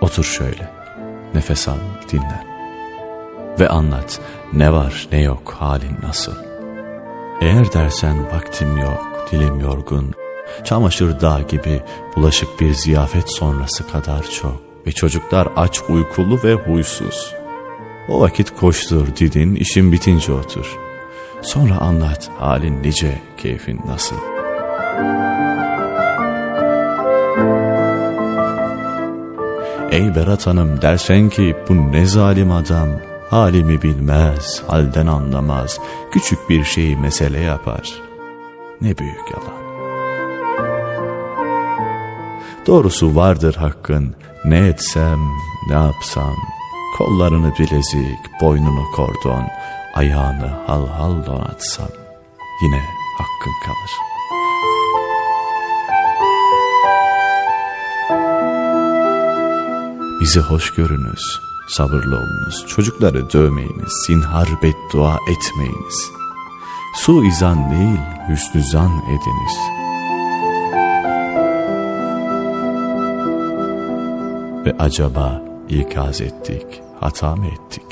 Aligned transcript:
Otur 0.00 0.24
şöyle, 0.24 0.70
nefes 1.34 1.68
al, 1.68 1.76
dinlen. 2.12 2.44
Ve 3.60 3.68
anlat 3.68 4.20
ne 4.52 4.72
var 4.72 5.08
ne 5.12 5.22
yok 5.22 5.56
halin 5.58 5.96
nasıl. 6.02 6.34
Eğer 7.40 7.72
dersen 7.72 8.26
vaktim 8.26 8.78
yok, 8.78 9.28
dilim 9.32 9.60
yorgun, 9.60 10.14
çamaşır 10.64 11.20
dağ 11.20 11.40
gibi 11.48 11.82
bulaşık 12.16 12.60
bir 12.60 12.74
ziyafet 12.74 13.36
sonrası 13.36 13.86
kadar 13.86 14.22
çok 14.22 14.60
ve 14.86 14.92
çocuklar 14.92 15.48
aç 15.56 15.80
uykulu 15.88 16.40
ve 16.44 16.54
huysuz. 16.54 17.34
O 18.08 18.20
vakit 18.20 18.56
koştur 18.56 19.06
didin, 19.16 19.54
işin 19.54 19.92
bitince 19.92 20.32
otur. 20.32 20.76
Sonra 21.42 21.78
anlat 21.78 22.30
halin 22.38 22.82
nice, 22.82 23.20
keyfin 23.36 23.80
nasıl. 23.86 24.16
Ey 29.90 30.14
Berat 30.14 30.46
Hanım 30.46 30.82
dersen 30.82 31.28
ki 31.28 31.56
bu 31.68 31.92
ne 31.92 32.06
zalim 32.06 32.52
adam, 32.52 32.88
halimi 33.30 33.82
bilmez, 33.82 34.62
halden 34.66 35.06
anlamaz, 35.06 35.78
küçük 36.12 36.50
bir 36.50 36.64
şeyi 36.64 36.96
mesele 36.96 37.40
yapar. 37.40 37.92
Ne 38.80 38.98
büyük 38.98 39.30
yalan. 39.30 39.60
Doğrusu 42.66 43.16
vardır 43.16 43.54
hakkın, 43.54 44.14
ne 44.44 44.58
etsem, 44.58 45.20
ne 45.68 45.74
yapsam, 45.74 46.36
kollarını 46.98 47.52
bilezik, 47.58 48.40
boynunu 48.40 48.84
kordon, 48.96 49.44
ayağını 49.94 50.48
hal 50.66 50.86
hal 50.86 51.26
donatsam, 51.26 51.88
yine 52.62 52.80
hakkın 53.18 53.52
kalır. 53.66 54.19
Bizi 60.20 60.40
hoş 60.40 60.74
görünüz, 60.74 61.40
sabırlı 61.68 62.16
olunuz, 62.16 62.66
çocukları 62.66 63.32
dövmeyiniz, 63.32 63.92
zinhar 64.06 64.48
beddua 64.62 65.18
etmeyiniz. 65.30 66.10
Su 66.96 67.24
izan 67.24 67.70
değil, 67.70 68.00
hüsnü 68.28 68.62
zan 68.62 68.92
ediniz.'' 68.98 69.80
ve 74.64 74.76
acaba 74.78 75.42
ikaz 75.68 76.20
ettik, 76.20 76.66
hata 77.00 77.36
mı 77.36 77.46
ettik? 77.46 77.89